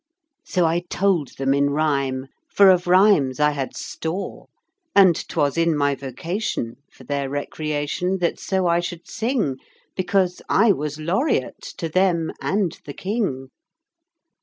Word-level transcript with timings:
So 0.43 0.65
I 0.65 0.79
told 0.89 1.37
them 1.37 1.53
in 1.53 1.69
rhyme, 1.69 2.25
For 2.49 2.71
of 2.71 2.87
rhymes 2.87 3.39
I 3.39 3.51
had 3.51 3.75
store; 3.75 4.47
And 4.95 5.15
'twas 5.29 5.59
in 5.59 5.77
my 5.77 5.93
vocation 5.93 6.77
For 6.91 7.03
their 7.03 7.29
recreation 7.29 8.17
That 8.17 8.39
so 8.39 8.65
I 8.65 8.79
should 8.79 9.07
sing; 9.07 9.57
Because 9.95 10.41
I 10.49 10.71
was 10.71 10.99
Laureate 10.99 11.71
To 11.77 11.87
them 11.87 12.31
and 12.41 12.79
the 12.83 12.93
King. 12.95 13.49